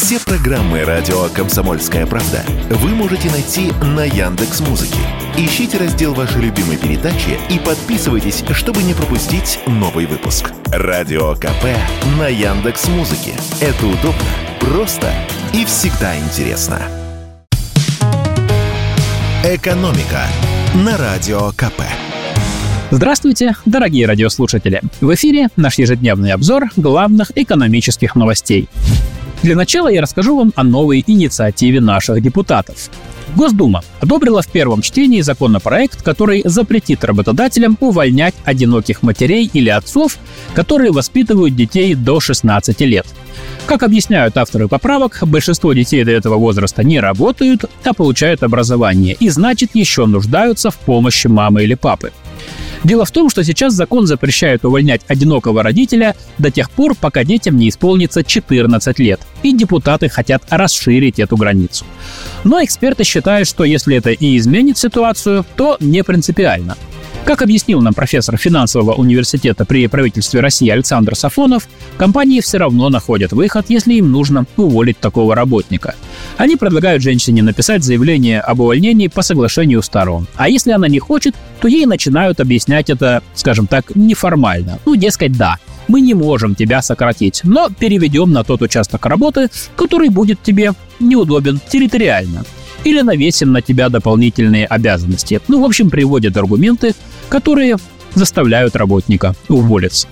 Все 0.00 0.20
программы 0.20 0.84
радио 0.84 1.24
Комсомольская 1.34 2.06
правда 2.06 2.44
вы 2.70 2.90
можете 2.90 3.28
найти 3.32 3.72
на 3.82 4.04
Яндекс 4.04 4.60
Музыке. 4.60 5.00
Ищите 5.36 5.76
раздел 5.76 6.14
вашей 6.14 6.40
любимой 6.40 6.76
передачи 6.76 7.36
и 7.50 7.58
подписывайтесь, 7.58 8.44
чтобы 8.52 8.84
не 8.84 8.94
пропустить 8.94 9.58
новый 9.66 10.06
выпуск. 10.06 10.52
Радио 10.66 11.34
КП 11.34 11.64
на 12.16 12.28
Яндекс 12.28 12.86
Музыке. 12.86 13.32
Это 13.60 13.86
удобно, 13.86 14.22
просто 14.60 15.12
и 15.52 15.64
всегда 15.64 16.16
интересно. 16.16 16.80
Экономика 19.42 20.28
на 20.76 20.96
радио 20.96 21.50
КП. 21.56 21.82
Здравствуйте, 22.92 23.54
дорогие 23.66 24.06
радиослушатели! 24.06 24.80
В 25.00 25.12
эфире 25.14 25.48
наш 25.56 25.76
ежедневный 25.76 26.32
обзор 26.32 26.68
главных 26.76 27.32
экономических 27.36 28.14
новостей. 28.14 28.68
Для 29.42 29.54
начала 29.54 29.88
я 29.88 30.02
расскажу 30.02 30.36
вам 30.36 30.52
о 30.56 30.64
новой 30.64 31.04
инициативе 31.06 31.80
наших 31.80 32.20
депутатов. 32.20 32.90
Госдума 33.36 33.82
одобрила 34.00 34.42
в 34.42 34.48
первом 34.48 34.82
чтении 34.82 35.20
законопроект, 35.20 36.02
который 36.02 36.42
запретит 36.44 37.04
работодателям 37.04 37.76
увольнять 37.80 38.34
одиноких 38.44 39.02
матерей 39.02 39.48
или 39.52 39.68
отцов, 39.68 40.16
которые 40.54 40.90
воспитывают 40.90 41.54
детей 41.54 41.94
до 41.94 42.18
16 42.18 42.80
лет. 42.80 43.06
Как 43.66 43.82
объясняют 43.82 44.36
авторы 44.36 44.66
поправок, 44.66 45.18
большинство 45.22 45.72
детей 45.72 46.02
до 46.02 46.10
этого 46.10 46.36
возраста 46.36 46.82
не 46.82 46.98
работают, 46.98 47.64
а 47.84 47.94
получают 47.94 48.42
образование 48.42 49.16
и, 49.20 49.28
значит, 49.28 49.70
еще 49.74 50.06
нуждаются 50.06 50.70
в 50.70 50.76
помощи 50.78 51.28
мамы 51.28 51.62
или 51.62 51.74
папы. 51.74 52.12
Дело 52.84 53.04
в 53.04 53.10
том, 53.10 53.28
что 53.28 53.42
сейчас 53.44 53.74
закон 53.74 54.06
запрещает 54.06 54.64
увольнять 54.64 55.02
одинокого 55.08 55.62
родителя 55.62 56.14
до 56.38 56.50
тех 56.50 56.70
пор, 56.70 56.94
пока 56.94 57.24
детям 57.24 57.56
не 57.56 57.68
исполнится 57.68 58.24
14 58.24 58.98
лет, 58.98 59.20
и 59.42 59.52
депутаты 59.52 60.08
хотят 60.08 60.42
расширить 60.48 61.18
эту 61.18 61.36
границу. 61.36 61.84
Но 62.44 62.62
эксперты 62.62 63.04
считают, 63.04 63.48
что 63.48 63.64
если 63.64 63.96
это 63.96 64.10
и 64.10 64.36
изменит 64.36 64.78
ситуацию, 64.78 65.44
то 65.56 65.76
не 65.80 66.02
принципиально– 66.04 66.76
как 67.28 67.42
объяснил 67.42 67.82
нам 67.82 67.92
профессор 67.92 68.38
финансового 68.38 68.94
университета 68.94 69.66
при 69.66 69.86
правительстве 69.86 70.40
России 70.40 70.70
Александр 70.70 71.14
Сафонов, 71.14 71.68
компании 71.98 72.40
все 72.40 72.56
равно 72.56 72.88
находят 72.88 73.32
выход, 73.32 73.66
если 73.68 73.92
им 73.92 74.10
нужно 74.10 74.46
уволить 74.56 74.98
такого 74.98 75.34
работника. 75.34 75.94
Они 76.38 76.56
предлагают 76.56 77.02
женщине 77.02 77.42
написать 77.42 77.84
заявление 77.84 78.40
об 78.40 78.60
увольнении 78.60 79.08
по 79.08 79.20
соглашению 79.20 79.82
сторон. 79.82 80.26
А 80.36 80.48
если 80.48 80.72
она 80.72 80.88
не 80.88 81.00
хочет, 81.00 81.34
то 81.60 81.68
ей 81.68 81.84
начинают 81.84 82.40
объяснять 82.40 82.88
это, 82.88 83.22
скажем 83.34 83.66
так, 83.66 83.94
неформально. 83.94 84.78
Ну, 84.86 84.96
дескать, 84.96 85.36
да, 85.36 85.58
мы 85.86 86.00
не 86.00 86.14
можем 86.14 86.54
тебя 86.54 86.80
сократить, 86.80 87.42
но 87.44 87.68
переведем 87.68 88.32
на 88.32 88.42
тот 88.42 88.62
участок 88.62 89.04
работы, 89.04 89.50
который 89.76 90.08
будет 90.08 90.42
тебе 90.42 90.72
неудобен 90.98 91.60
территориально 91.68 92.46
или 92.84 93.00
навесим 93.00 93.52
на 93.52 93.62
тебя 93.62 93.88
дополнительные 93.88 94.66
обязанности. 94.66 95.40
Ну, 95.48 95.60
в 95.60 95.64
общем, 95.64 95.90
приводят 95.90 96.36
аргументы, 96.36 96.94
которые 97.28 97.76
заставляют 98.14 98.76
работника 98.76 99.34
уволиться. 99.48 100.08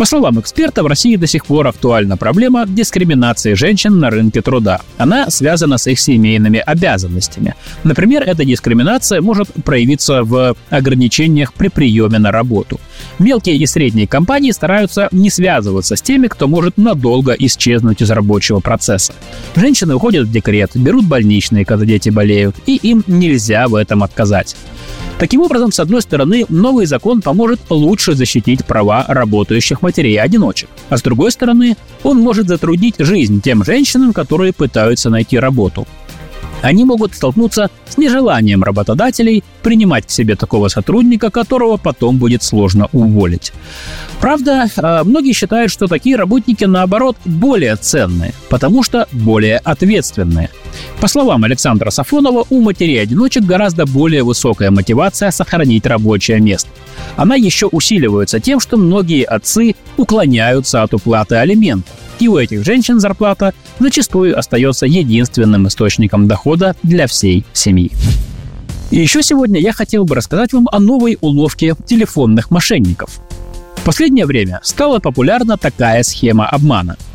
По 0.00 0.06
словам 0.06 0.40
эксперта, 0.40 0.82
в 0.82 0.86
России 0.86 1.16
до 1.16 1.26
сих 1.26 1.44
пор 1.44 1.66
актуальна 1.66 2.16
проблема 2.16 2.64
дискриминации 2.66 3.52
женщин 3.52 3.98
на 3.98 4.08
рынке 4.08 4.40
труда. 4.40 4.80
Она 4.96 5.28
связана 5.28 5.76
с 5.76 5.86
их 5.88 6.00
семейными 6.00 6.58
обязанностями. 6.58 7.54
Например, 7.84 8.22
эта 8.22 8.46
дискриминация 8.46 9.20
может 9.20 9.52
проявиться 9.62 10.24
в 10.24 10.56
ограничениях 10.70 11.52
при 11.52 11.68
приеме 11.68 12.18
на 12.18 12.32
работу. 12.32 12.80
Мелкие 13.18 13.56
и 13.56 13.66
средние 13.66 14.06
компании 14.06 14.52
стараются 14.52 15.10
не 15.12 15.28
связываться 15.28 15.96
с 15.96 16.00
теми, 16.00 16.28
кто 16.28 16.48
может 16.48 16.78
надолго 16.78 17.34
исчезнуть 17.38 18.00
из 18.00 18.10
рабочего 18.10 18.60
процесса. 18.60 19.12
Женщины 19.54 19.94
уходят 19.94 20.28
в 20.28 20.32
декрет, 20.32 20.70
берут 20.76 21.04
больничные, 21.04 21.66
когда 21.66 21.84
дети 21.84 22.08
болеют, 22.08 22.56
и 22.64 22.76
им 22.76 23.04
нельзя 23.06 23.68
в 23.68 23.74
этом 23.74 24.02
отказать. 24.02 24.56
Таким 25.20 25.42
образом, 25.42 25.70
с 25.70 25.78
одной 25.78 26.00
стороны, 26.00 26.46
новый 26.48 26.86
закон 26.86 27.20
поможет 27.20 27.60
лучше 27.68 28.14
защитить 28.14 28.64
права 28.64 29.04
работающих 29.06 29.82
матерей-одиночек, 29.82 30.70
а 30.88 30.96
с 30.96 31.02
другой 31.02 31.30
стороны, 31.30 31.76
он 32.02 32.18
может 32.20 32.48
затруднить 32.48 32.94
жизнь 32.98 33.42
тем 33.42 33.62
женщинам, 33.62 34.14
которые 34.14 34.54
пытаются 34.54 35.10
найти 35.10 35.38
работу 35.38 35.86
они 36.62 36.84
могут 36.84 37.14
столкнуться 37.14 37.70
с 37.88 37.96
нежеланием 37.96 38.62
работодателей 38.62 39.42
принимать 39.62 40.06
к 40.06 40.10
себе 40.10 40.36
такого 40.36 40.68
сотрудника, 40.68 41.30
которого 41.30 41.76
потом 41.76 42.18
будет 42.18 42.42
сложно 42.42 42.88
уволить. 42.92 43.52
Правда, 44.20 44.68
а, 44.76 45.04
многие 45.04 45.32
считают, 45.32 45.72
что 45.72 45.86
такие 45.86 46.16
работники, 46.16 46.64
наоборот, 46.64 47.16
более 47.24 47.76
ценные, 47.76 48.34
потому 48.48 48.82
что 48.82 49.08
более 49.12 49.58
ответственные. 49.58 50.50
По 51.00 51.08
словам 51.08 51.44
Александра 51.44 51.88
Сафонова, 51.88 52.44
у 52.50 52.60
матерей-одиночек 52.60 53.42
гораздо 53.44 53.86
более 53.86 54.22
высокая 54.22 54.70
мотивация 54.70 55.30
сохранить 55.30 55.86
рабочее 55.86 56.40
место. 56.40 56.68
Она 57.16 57.36
еще 57.36 57.66
усиливается 57.66 58.38
тем, 58.38 58.60
что 58.60 58.76
многие 58.76 59.24
отцы 59.24 59.74
уклоняются 59.96 60.82
от 60.82 60.92
уплаты 60.92 61.36
алиментов. 61.36 61.94
И 62.18 62.28
у 62.28 62.36
этих 62.36 62.66
женщин 62.66 63.00
зарплата 63.00 63.54
зачастую 63.78 64.38
остается 64.38 64.84
единственным 64.84 65.68
источником 65.68 66.28
дохода 66.28 66.76
для 66.82 67.06
всей 67.06 67.46
семьи. 67.54 67.90
И 68.90 68.98
еще 68.98 69.22
сегодня 69.22 69.58
я 69.58 69.72
хотел 69.72 70.04
бы 70.04 70.14
рассказать 70.14 70.52
вам 70.52 70.68
о 70.70 70.78
новой 70.80 71.16
уловке 71.22 71.76
телефонных 71.86 72.50
мошенников. 72.50 73.20
В 73.76 73.84
последнее 73.84 74.26
время 74.26 74.60
стала 74.62 74.98
популярна 74.98 75.56
такая 75.56 76.02
схема 76.02 76.46
обмана– 76.46 76.98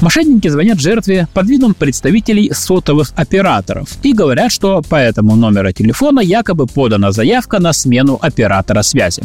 Мошенники 0.00 0.48
звонят 0.48 0.80
жертве 0.80 1.28
под 1.34 1.46
видом 1.46 1.74
представителей 1.74 2.50
сотовых 2.54 3.12
операторов 3.16 3.88
и 4.02 4.14
говорят, 4.14 4.50
что 4.50 4.80
по 4.80 4.96
этому 4.96 5.36
номеру 5.36 5.72
телефона 5.72 6.20
якобы 6.20 6.66
подана 6.66 7.12
заявка 7.12 7.58
на 7.58 7.74
смену 7.74 8.18
оператора 8.20 8.80
связи. 8.80 9.22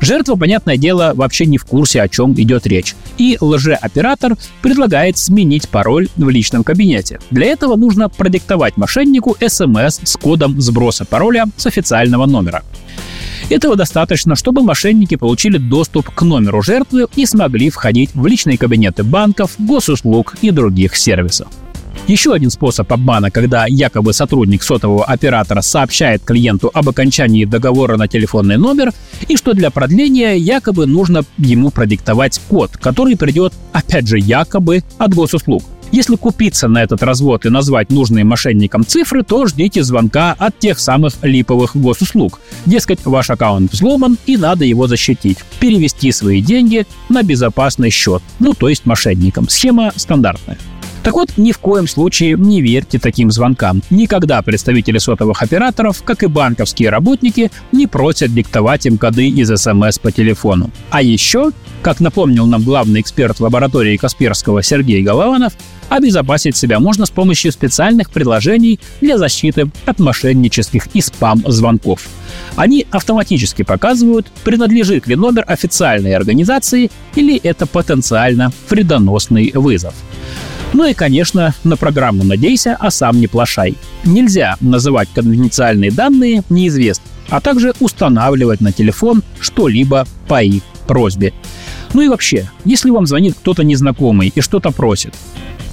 Жертва, 0.00 0.36
понятное 0.36 0.76
дело, 0.76 1.12
вообще 1.16 1.46
не 1.46 1.58
в 1.58 1.64
курсе, 1.64 2.00
о 2.02 2.08
чем 2.08 2.32
идет 2.34 2.66
речь. 2.66 2.94
И 3.18 3.38
лжеоператор 3.40 4.36
предлагает 4.62 5.18
сменить 5.18 5.68
пароль 5.68 6.08
в 6.16 6.28
личном 6.28 6.62
кабинете. 6.62 7.18
Для 7.30 7.46
этого 7.46 7.74
нужно 7.74 8.08
продиктовать 8.08 8.76
мошеннику 8.76 9.36
смс 9.40 10.00
с 10.04 10.16
кодом 10.16 10.60
сброса 10.60 11.04
пароля 11.04 11.46
с 11.56 11.66
официального 11.66 12.26
номера. 12.26 12.62
Этого 13.50 13.76
достаточно, 13.76 14.36
чтобы 14.36 14.62
мошенники 14.62 15.16
получили 15.16 15.58
доступ 15.58 16.10
к 16.10 16.22
номеру 16.22 16.62
жертвы 16.62 17.06
и 17.14 17.26
смогли 17.26 17.70
входить 17.70 18.10
в 18.14 18.26
личные 18.26 18.56
кабинеты 18.56 19.04
банков, 19.04 19.54
госуслуг 19.58 20.34
и 20.40 20.50
других 20.50 20.96
сервисов. 20.96 21.48
Еще 22.06 22.34
один 22.34 22.50
способ 22.50 22.92
обмана, 22.92 23.30
когда 23.30 23.66
якобы 23.66 24.12
сотрудник 24.12 24.62
сотового 24.62 25.04
оператора 25.04 25.62
сообщает 25.62 26.22
клиенту 26.22 26.70
об 26.74 26.88
окончании 26.88 27.46
договора 27.46 27.96
на 27.96 28.08
телефонный 28.08 28.58
номер 28.58 28.92
и 29.26 29.36
что 29.36 29.54
для 29.54 29.70
продления 29.70 30.34
якобы 30.34 30.86
нужно 30.86 31.24
ему 31.38 31.70
продиктовать 31.70 32.40
код, 32.48 32.76
который 32.76 33.16
придет, 33.16 33.54
опять 33.72 34.06
же, 34.06 34.18
якобы 34.18 34.82
от 34.98 35.14
госуслуг. 35.14 35.62
Если 35.94 36.16
купиться 36.16 36.66
на 36.66 36.82
этот 36.82 37.04
развод 37.04 37.46
и 37.46 37.50
назвать 37.50 37.92
нужные 37.92 38.24
мошенникам 38.24 38.84
цифры, 38.84 39.22
то 39.22 39.46
ждите 39.46 39.84
звонка 39.84 40.34
от 40.36 40.58
тех 40.58 40.80
самых 40.80 41.14
липовых 41.22 41.76
госуслуг. 41.76 42.40
Дескать, 42.66 42.98
ваш 43.04 43.30
аккаунт 43.30 43.72
взломан 43.72 44.18
и 44.26 44.36
надо 44.36 44.64
его 44.64 44.88
защитить. 44.88 45.38
Перевести 45.60 46.10
свои 46.10 46.42
деньги 46.42 46.84
на 47.08 47.22
безопасный 47.22 47.90
счет. 47.90 48.24
Ну, 48.40 48.54
то 48.54 48.68
есть 48.68 48.86
мошенникам. 48.86 49.48
Схема 49.48 49.92
стандартная. 49.94 50.58
Так 51.04 51.12
вот, 51.12 51.36
ни 51.36 51.52
в 51.52 51.58
коем 51.58 51.86
случае 51.86 52.34
не 52.38 52.62
верьте 52.62 52.98
таким 52.98 53.30
звонкам. 53.30 53.82
Никогда 53.90 54.40
представители 54.40 54.96
сотовых 54.96 55.42
операторов, 55.42 56.02
как 56.02 56.22
и 56.22 56.26
банковские 56.26 56.88
работники, 56.88 57.50
не 57.72 57.86
просят 57.86 58.32
диктовать 58.32 58.86
им 58.86 58.96
коды 58.96 59.28
из 59.28 59.54
СМС 59.54 59.98
по 59.98 60.10
телефону. 60.10 60.70
А 60.88 61.02
еще, 61.02 61.50
как 61.82 62.00
напомнил 62.00 62.46
нам 62.46 62.62
главный 62.62 63.02
эксперт 63.02 63.38
лаборатории 63.38 63.98
Касперского 63.98 64.62
Сергей 64.62 65.02
Голованов, 65.02 65.52
обезопасить 65.90 66.56
себя 66.56 66.80
можно 66.80 67.04
с 67.04 67.10
помощью 67.10 67.52
специальных 67.52 68.10
приложений 68.10 68.80
для 69.02 69.18
защиты 69.18 69.70
от 69.84 70.00
мошеннических 70.00 70.86
и 70.94 71.02
спам-звонков. 71.02 72.08
Они 72.56 72.86
автоматически 72.90 73.62
показывают, 73.62 74.28
принадлежит 74.42 75.06
ли 75.06 75.16
номер 75.16 75.44
официальной 75.46 76.14
организации 76.14 76.90
или 77.14 77.36
это 77.36 77.66
потенциально 77.66 78.50
вредоносный 78.70 79.52
вызов. 79.54 79.92
Ну 80.74 80.84
и, 80.84 80.92
конечно, 80.92 81.54
на 81.62 81.76
программу 81.76 82.24
надейся, 82.24 82.76
а 82.78 82.90
сам 82.90 83.20
не 83.20 83.28
плашай. 83.28 83.76
Нельзя 84.04 84.56
называть 84.60 85.08
конфиденциальные 85.14 85.92
данные 85.92 86.42
неизвестными, 86.50 87.08
а 87.28 87.40
также 87.40 87.72
устанавливать 87.78 88.60
на 88.60 88.72
телефон 88.72 89.22
что-либо 89.40 90.04
по 90.26 90.42
их 90.42 90.64
просьбе. 90.88 91.32
Ну 91.92 92.02
и 92.02 92.08
вообще, 92.08 92.50
если 92.64 92.90
вам 92.90 93.06
звонит 93.06 93.36
кто-то 93.38 93.62
незнакомый 93.62 94.32
и 94.34 94.40
что-то 94.40 94.72
просит, 94.72 95.14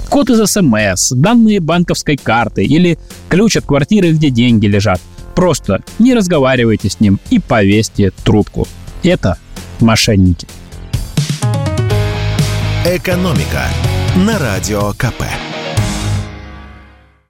код 0.07 0.29
из 0.29 0.47
СМС, 0.47 1.13
данные 1.13 1.59
банковской 1.59 2.15
карты 2.15 2.63
или 2.63 2.99
ключ 3.27 3.57
от 3.57 3.65
квартиры, 3.65 4.11
где 4.11 4.29
деньги 4.29 4.67
лежат, 4.67 5.01
просто 5.33 5.81
не 5.97 6.13
разговаривайте 6.13 6.91
с 6.91 6.99
ним 6.99 7.19
и 7.31 7.39
повесьте 7.39 8.11
трубку. 8.23 8.67
Это 9.01 9.39
мошенники. 9.79 10.47
Экономика 12.85 13.63
на 14.15 14.37
радио 14.37 14.91
КП. 14.93 15.50